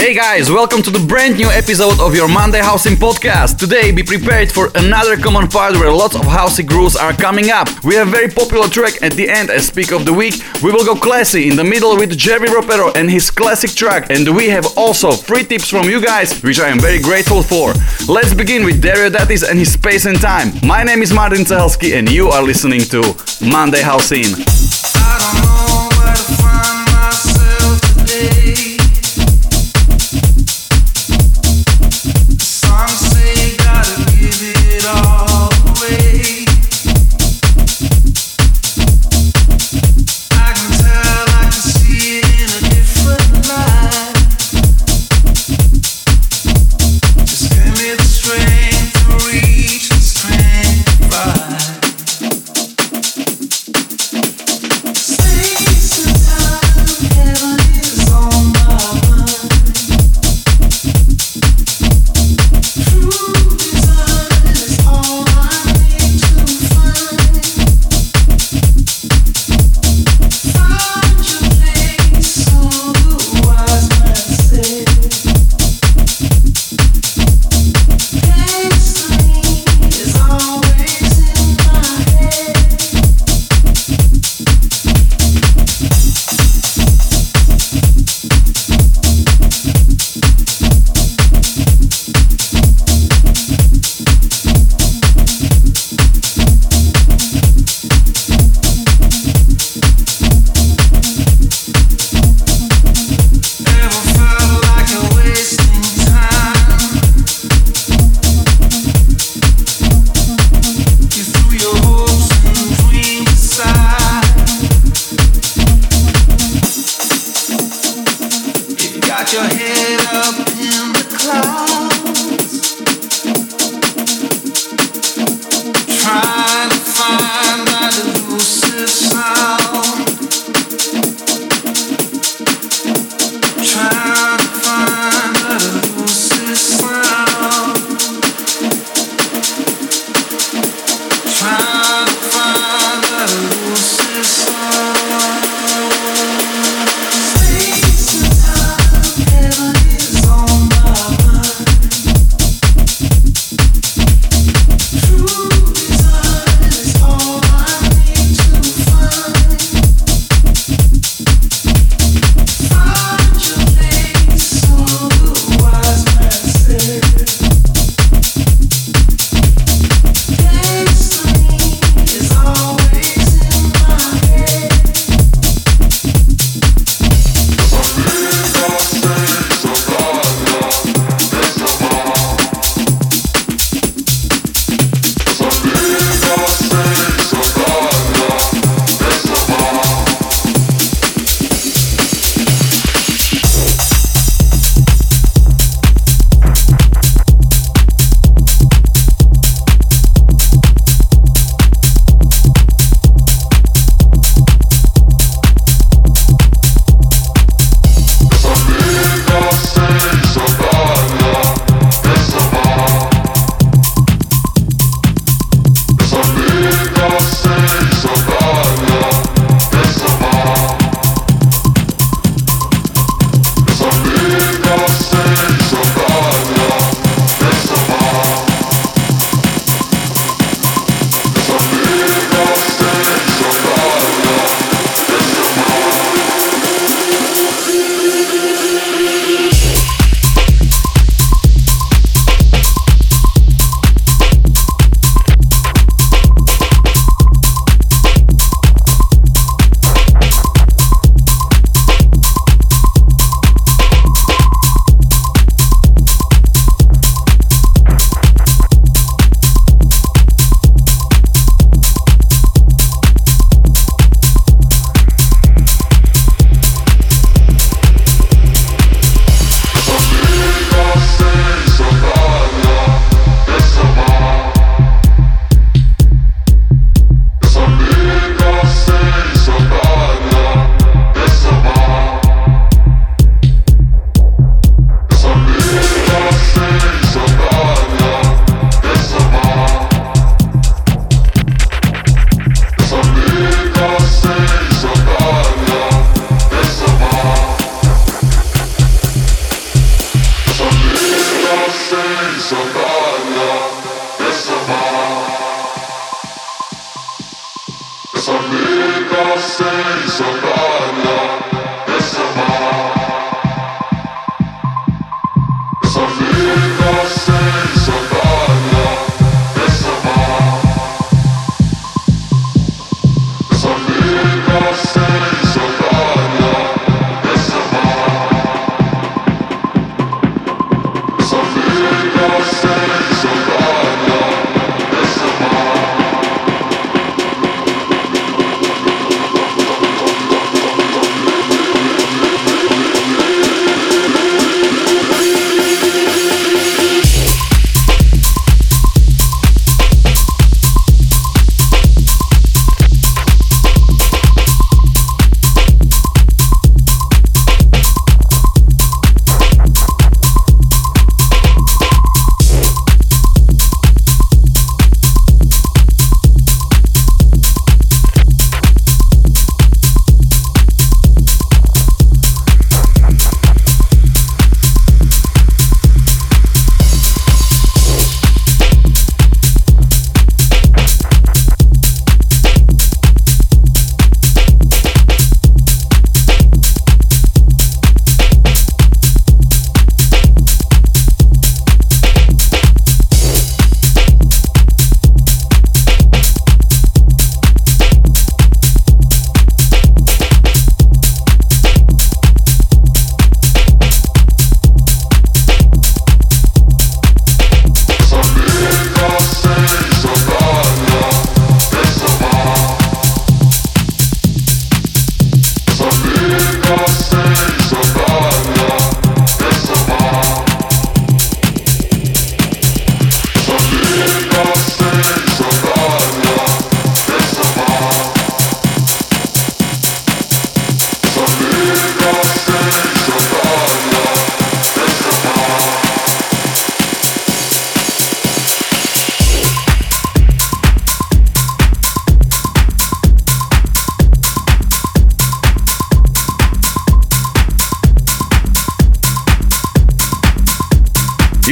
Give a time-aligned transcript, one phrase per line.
[0.00, 3.58] Hey guys, welcome to the brand new episode of your Monday housin' Podcast.
[3.58, 7.68] Today, be prepared for another common part where lots of housing grooves are coming up.
[7.84, 10.36] We have a very popular track at the end as Speak of the Week.
[10.62, 14.08] We will go classy in the middle with Jerry Ropero and his classic track.
[14.08, 17.74] And we have also free tips from you guys, which I am very grateful for.
[18.08, 20.52] Let's begin with Dario D'Attis and his Space and Time.
[20.66, 23.02] My name is Martin Cehelsky and you are listening to
[23.44, 24.59] Monday housin'.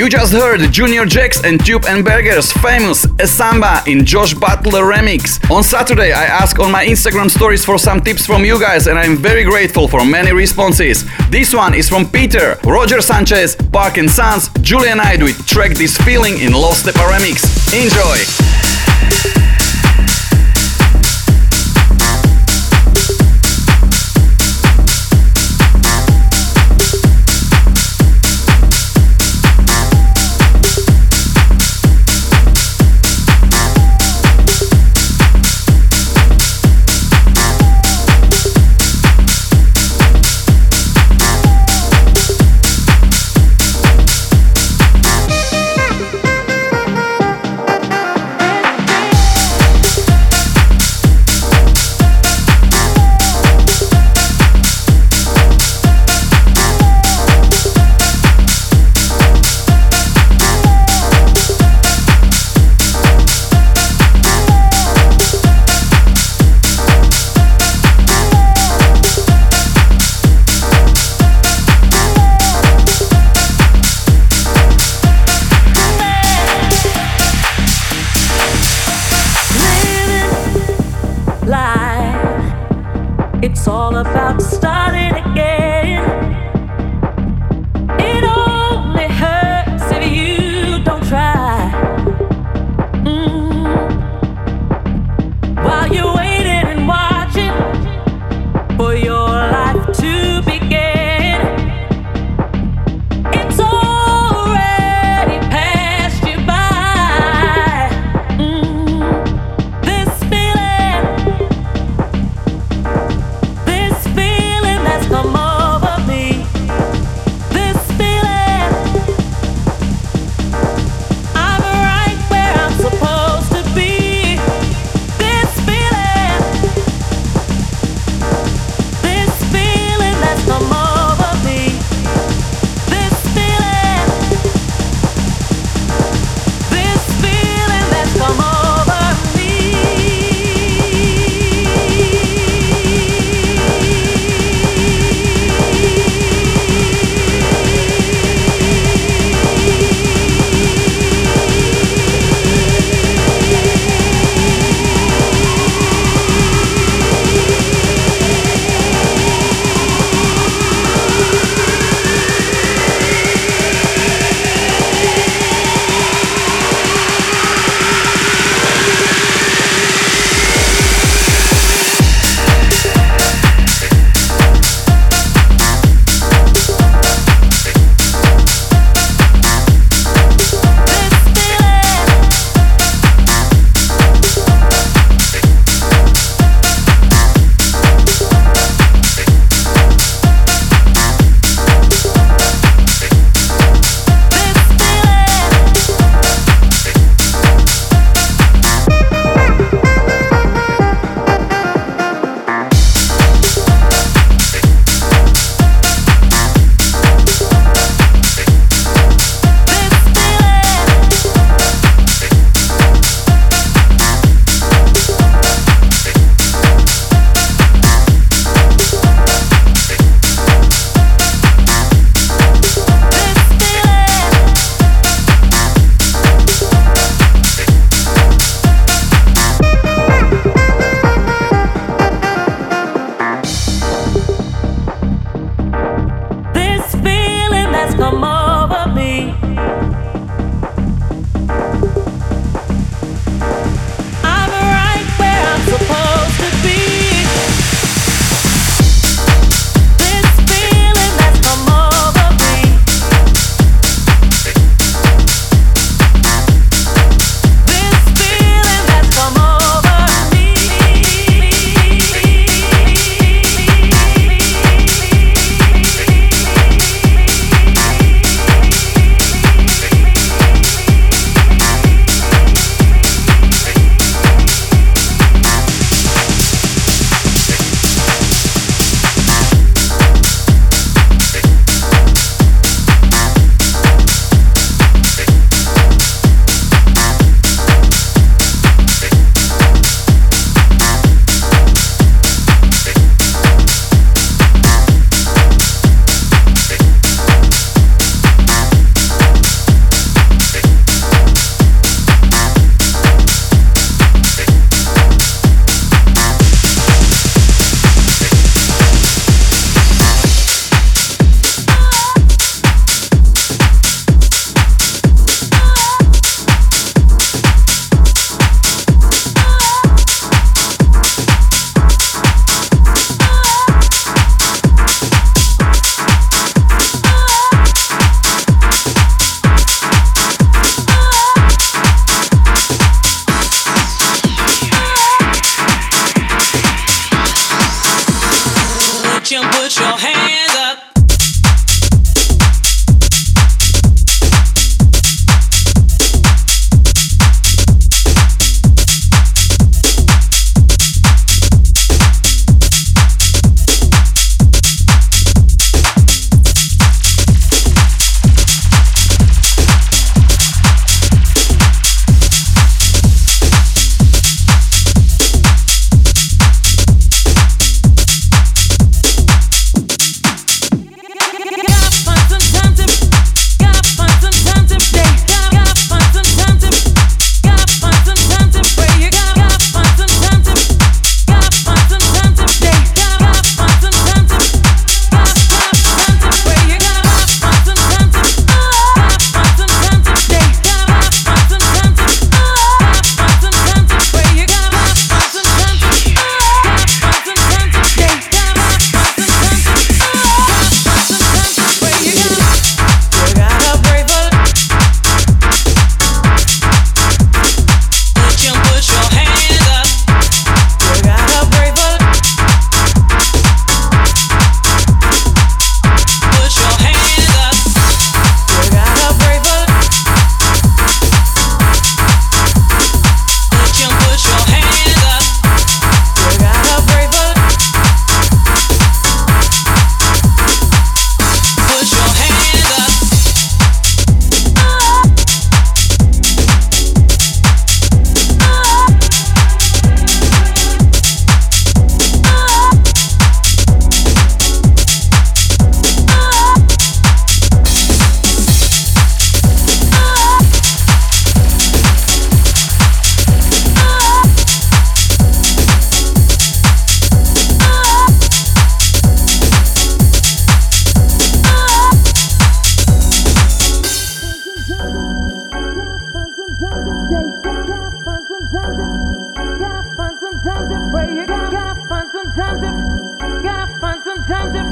[0.09, 5.39] You just heard Junior Jacks and Tube and Berger's famous Samba in Josh Butler remix.
[5.51, 8.99] On Saturday, I asked on my Instagram stories for some tips from you guys, and
[8.99, 11.05] I'm very grateful for many responses.
[11.29, 16.39] This one is from Peter, Roger Sanchez, Park and Sons, Julian with track This Feeling
[16.39, 17.45] in Low Steppa remix.
[17.75, 19.58] Enjoy!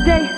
[0.06, 0.35] Put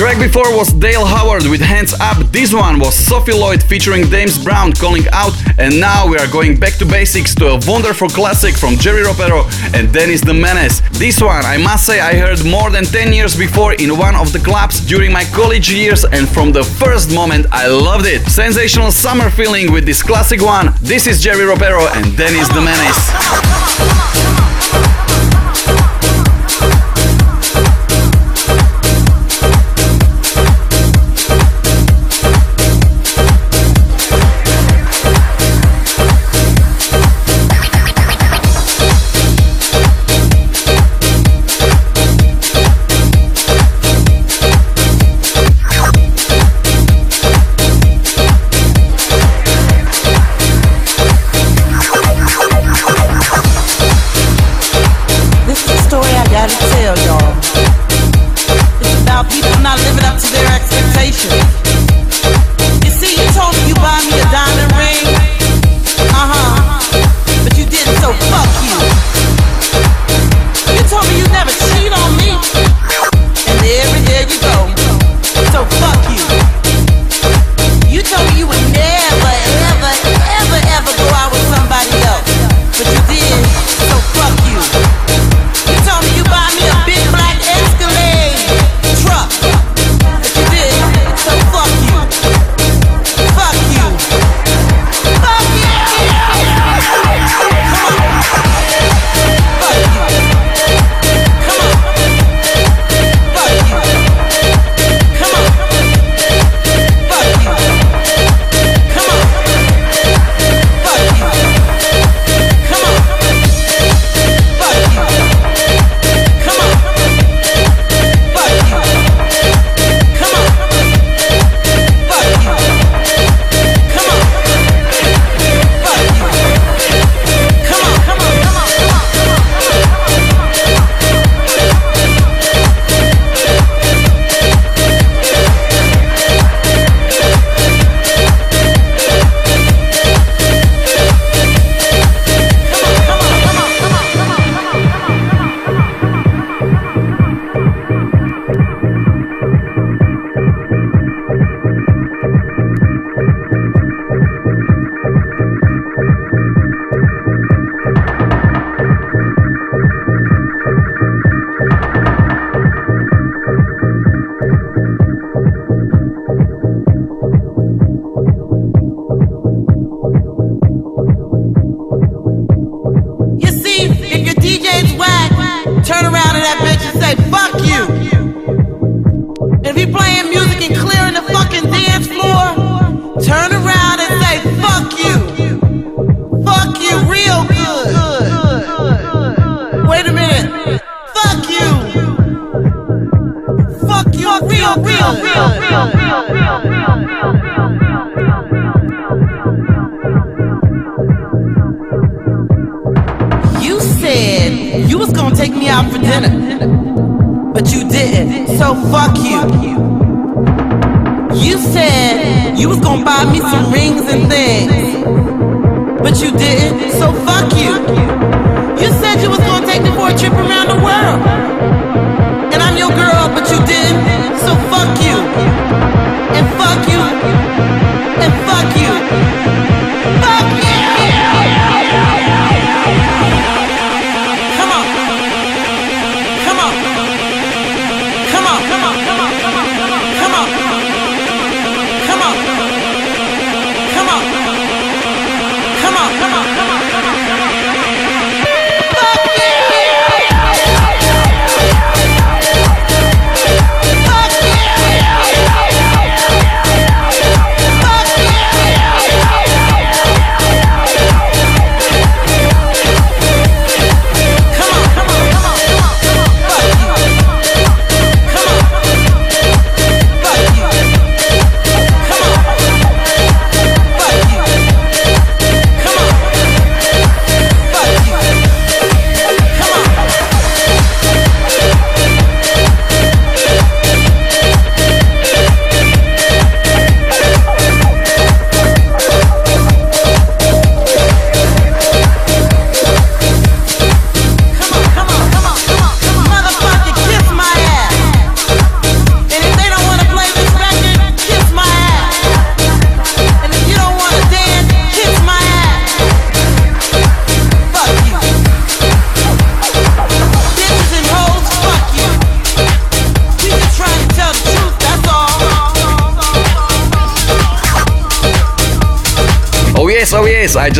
[0.00, 2.16] Track before was Dale Howard with Hands Up.
[2.32, 5.34] This one was Sophie Lloyd featuring Dames Brown calling out.
[5.58, 9.44] And now we are going back to basics to a wonderful classic from Jerry Ropero
[9.74, 10.80] and Denis the Menace.
[10.92, 14.32] This one, I must say, I heard more than 10 years before in one of
[14.32, 18.22] the clubs during my college years, and from the first moment, I loved it.
[18.22, 20.72] Sensational summer feeling with this classic one.
[20.80, 24.16] This is Jerry Ropero and Denis the Menace.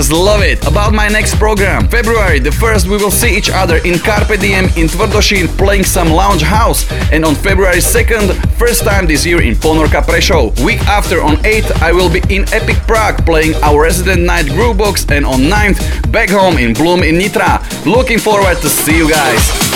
[0.00, 0.66] just love it.
[0.66, 1.86] About my next program.
[1.86, 6.08] February the 1st, we will see each other in Carpe Diem in Tvrdošín playing some
[6.08, 6.90] lounge house.
[7.12, 10.64] And on February 2nd, first time this year in Ponorka Prešov.
[10.64, 15.10] Week after, on 8th, I will be in Epic Prague playing our resident night Groovebox.
[15.10, 17.60] And on 9th, back home in Bloom in Nitra.
[17.84, 19.69] Looking forward to see you guys.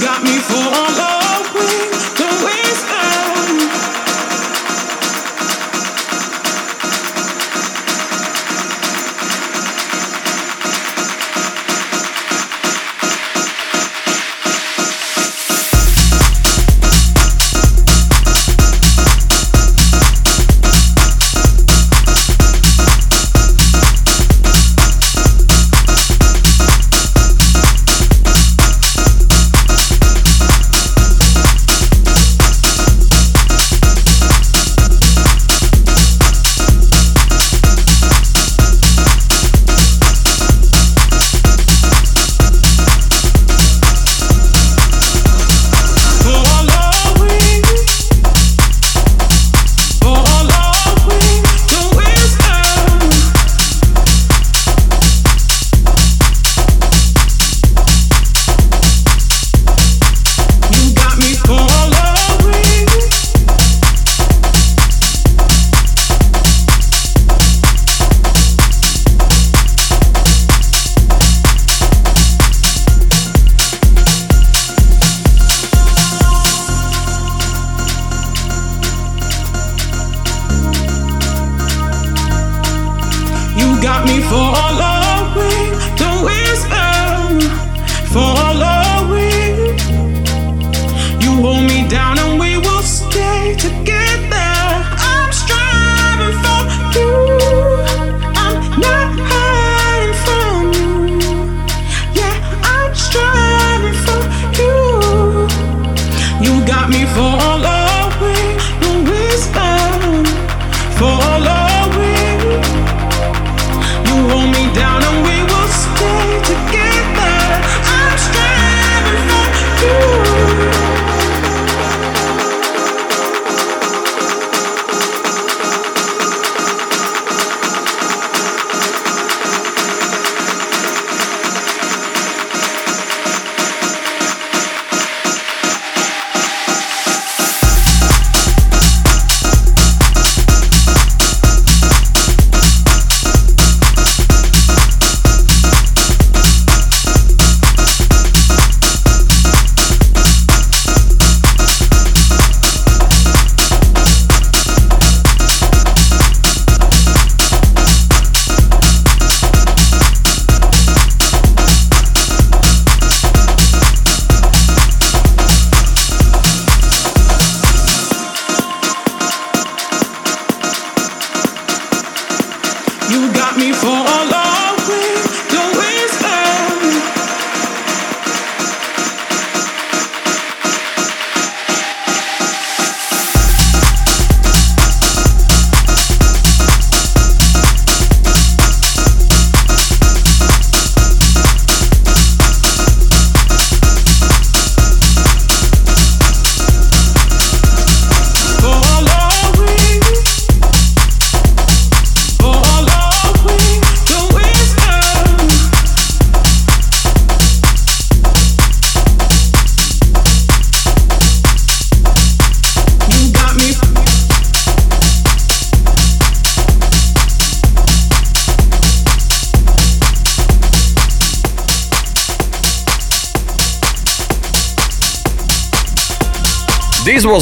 [0.00, 1.19] got me full on love.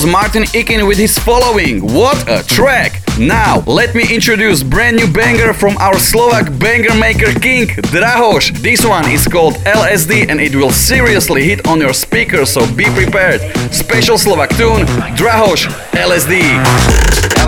[0.03, 1.81] Was Martin Ikin with his following.
[1.81, 3.03] What a track!
[3.19, 8.63] Now, let me introduce brand new banger from our Slovak banger maker king, Drahoš.
[8.63, 12.85] This one is called LSD and it will seriously hit on your speaker, so be
[12.85, 13.41] prepared.
[13.75, 14.87] Special Slovak tune,
[15.17, 16.43] Drahoš, LSD.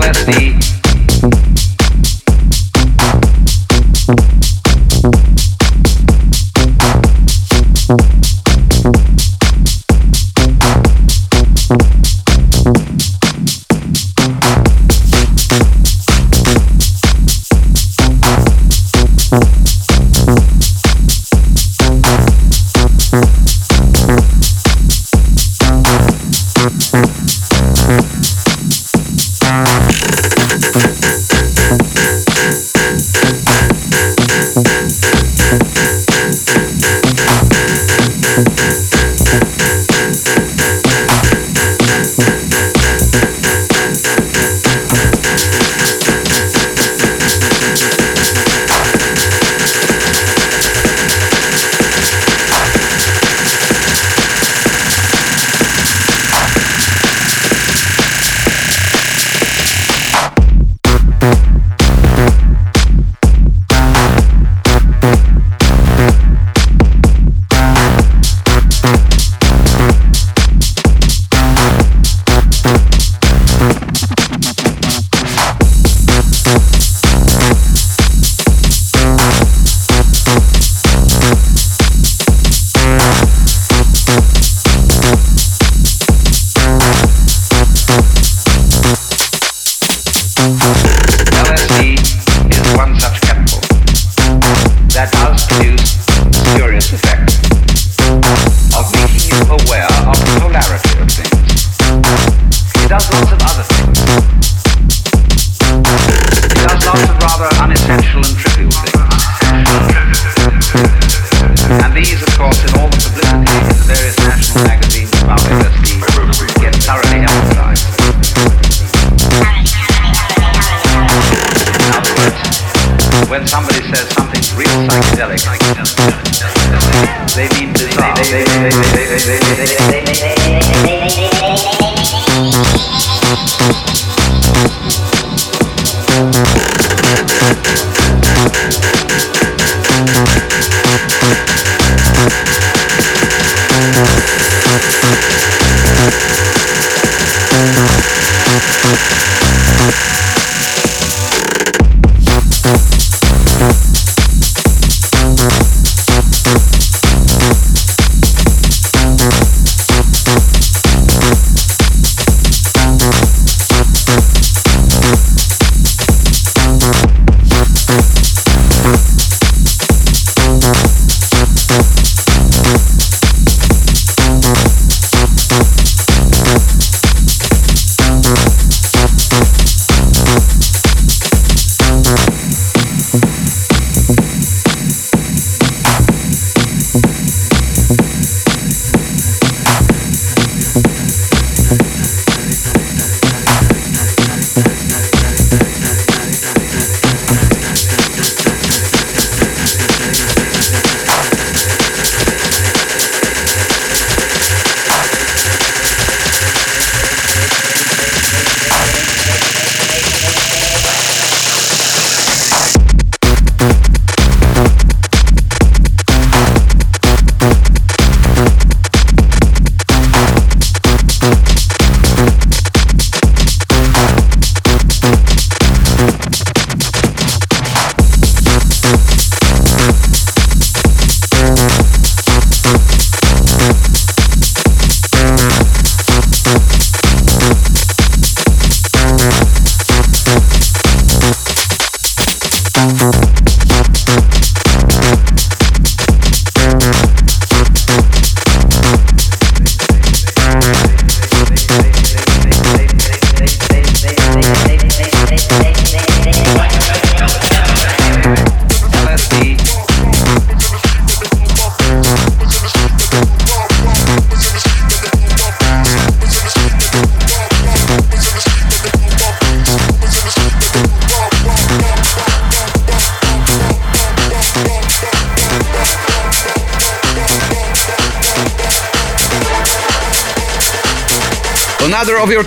[0.01, 0.80] LSD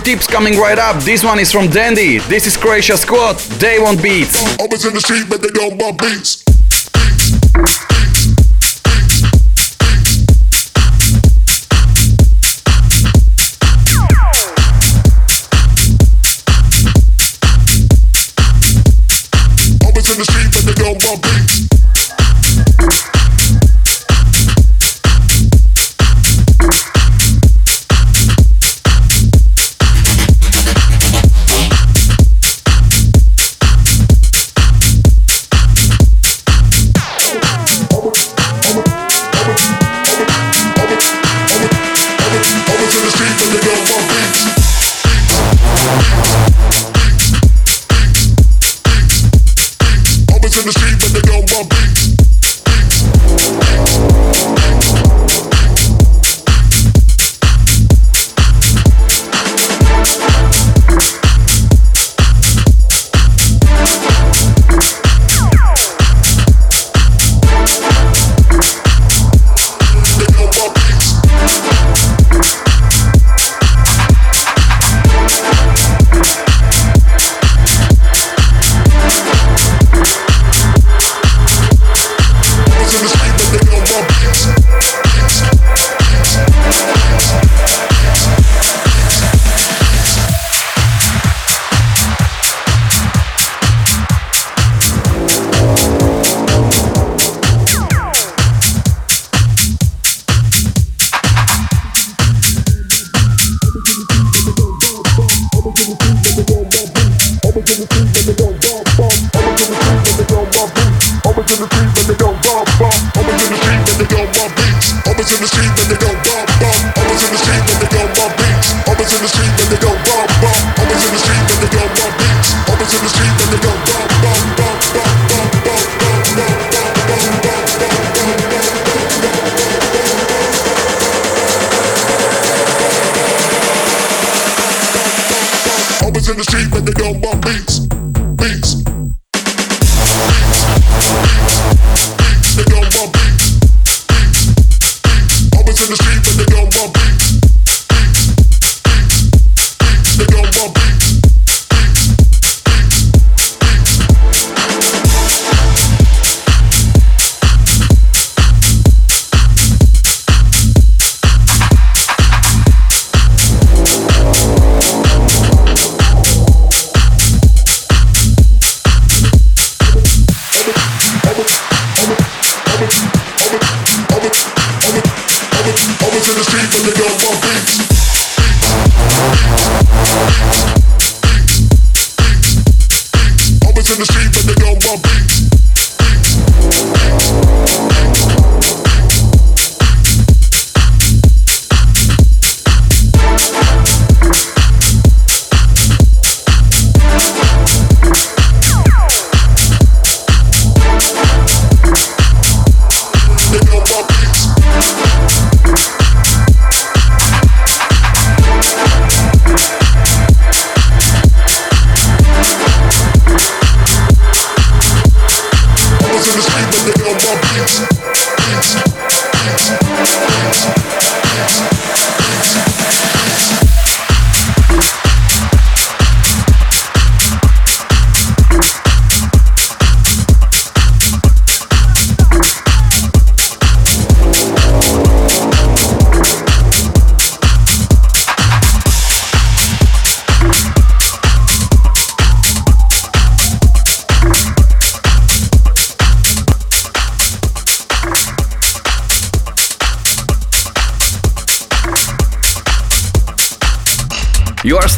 [0.05, 1.01] tips coming right up.
[1.01, 2.19] This one is from Dandy.
[2.19, 3.37] This is Croatia Squad.
[3.59, 4.45] They want beats.
[4.61, 6.44] I was in the street, but they don't want beats.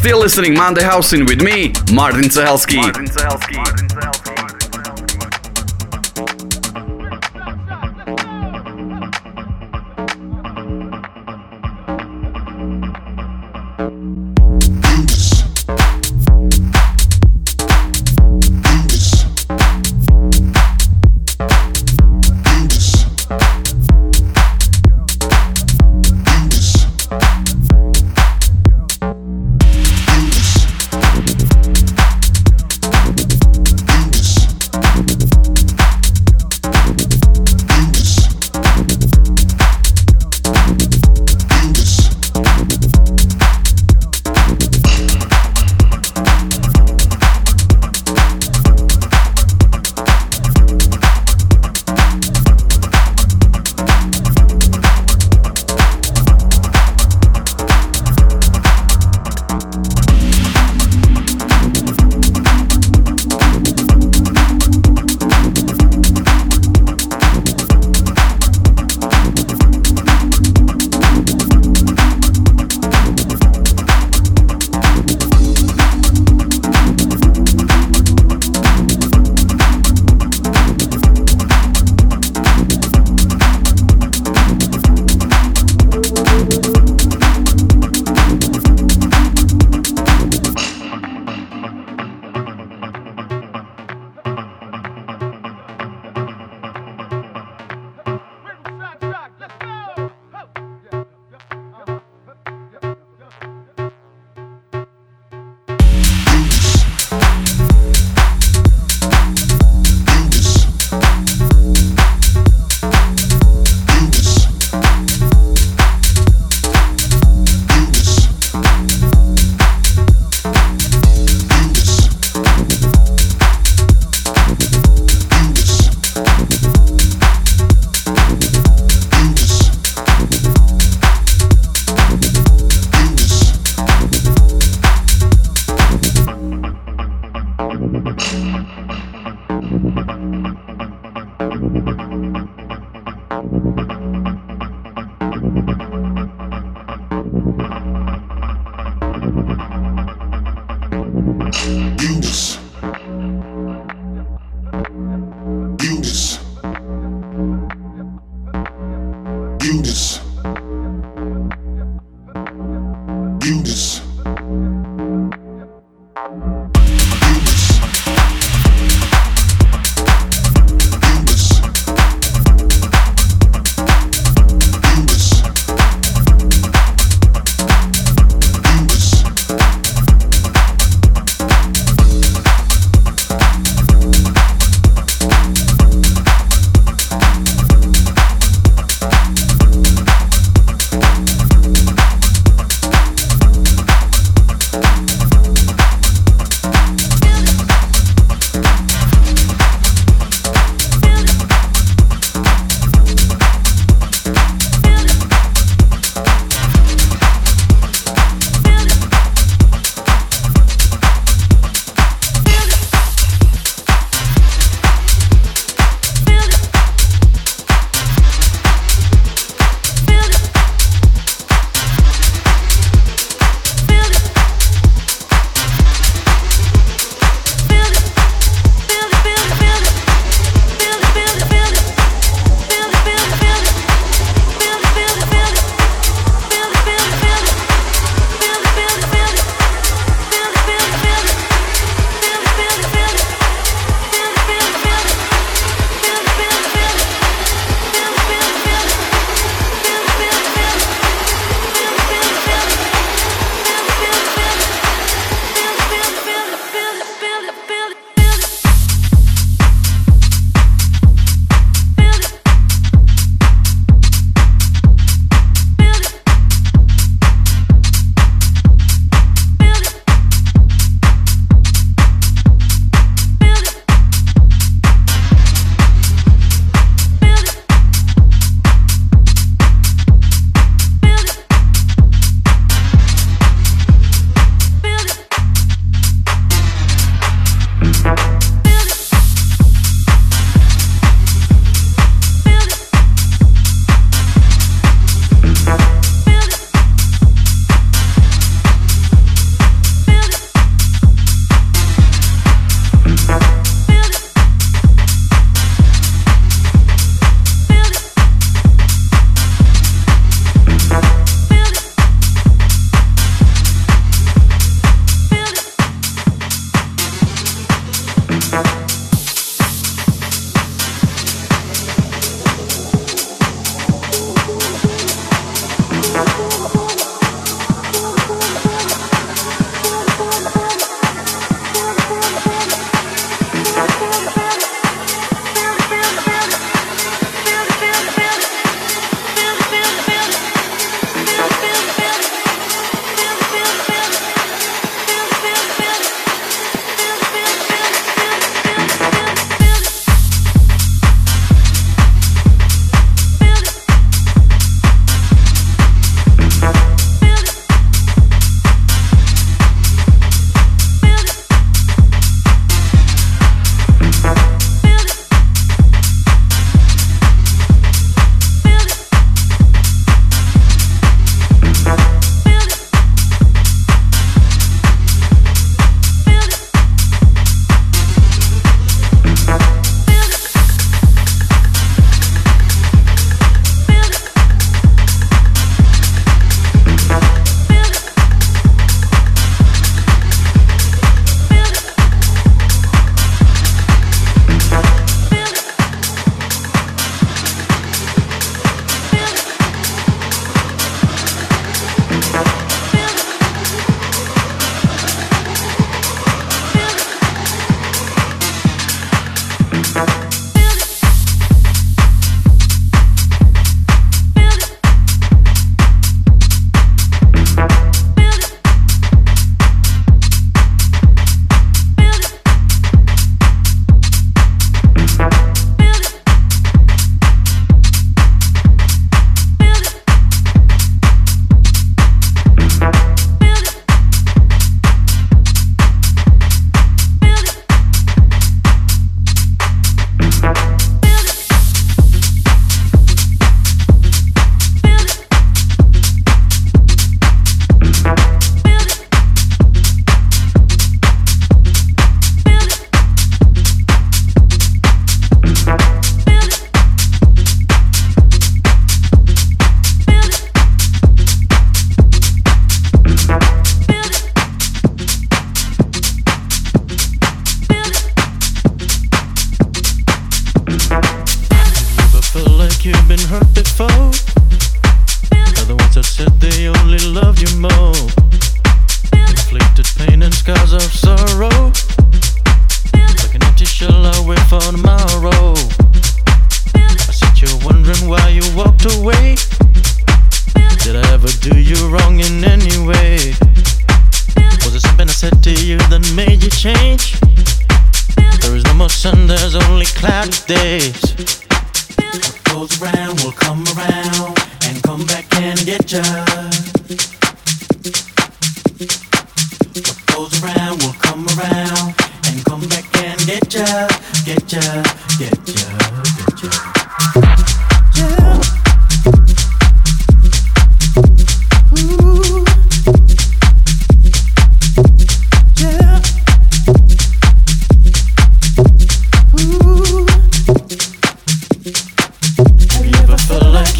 [0.08, 2.80] still listening Monday housin' with me, Martin Cehelsky.
[2.80, 3.56] Martin Cehelsky.
[3.56, 4.17] Martin Cehelsky.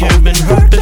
[0.01, 0.78] you've been hurt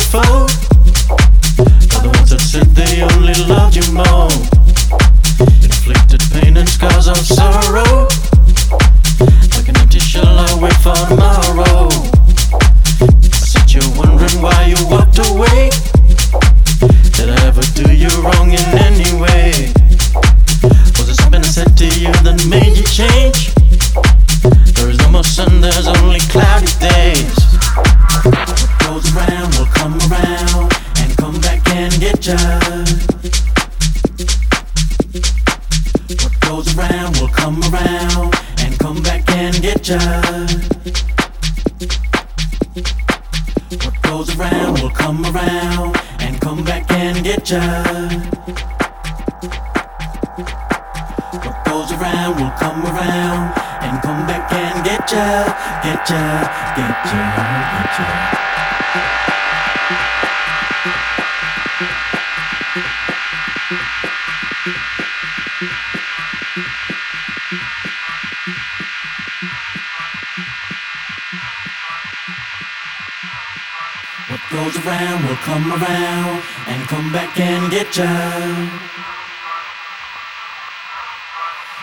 [77.97, 78.69] jam.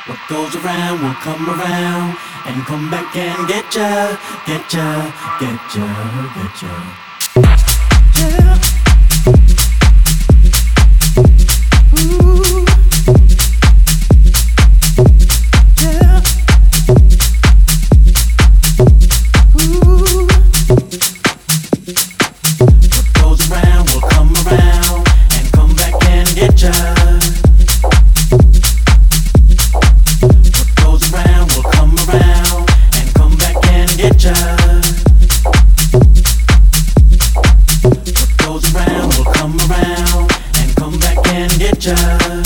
[0.07, 5.11] What goes around will come around and come back and get ya, get ya,
[5.41, 5.89] get ya,
[6.37, 6.75] get ya.
[8.15, 8.54] Yeah.
[41.85, 42.44] danger.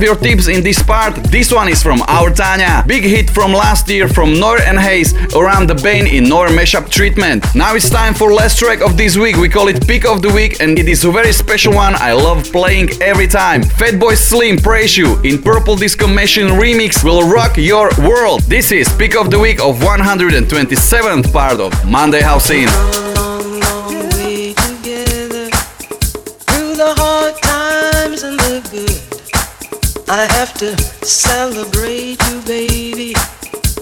[0.00, 1.14] of your tips in this part.
[1.30, 2.84] This one is from Our Tanya.
[2.86, 6.88] Big hit from last year from Noir and Haze around the Bane in Noir mashup
[6.88, 7.44] treatment.
[7.54, 9.36] Now it's time for last track of this week.
[9.36, 12.12] We call it Pick of the Week and it is a very special one I
[12.12, 13.62] love playing every time.
[13.62, 18.40] Fatboy Slim Praise You in Purple Disco Machine remix will rock your world.
[18.42, 22.99] This is Pick of the Week of 127th part of Monday housin'.
[30.60, 33.14] to celebrate you, baby.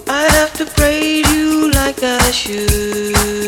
[0.07, 3.48] I'd have to praise you like I should.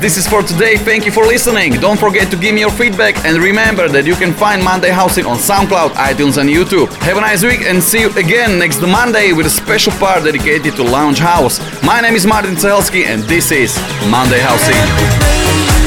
[0.00, 0.76] this is for today.
[0.76, 1.74] Thank you for listening.
[1.74, 5.26] Don't forget to give me your feedback and remember that you can find Monday housin'
[5.26, 6.92] on SoundCloud, iTunes, and YouTube.
[7.02, 10.74] Have a nice week and see you again next Monday with a special part dedicated
[10.76, 11.60] to Lounge House.
[11.82, 13.76] My name is Martin Cehelsky, and this is
[14.08, 15.79] Monday housin'.